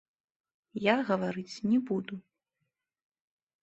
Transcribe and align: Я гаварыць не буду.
Я 0.85 0.95
гаварыць 1.11 1.61
не 1.69 1.79
буду. 1.93 2.15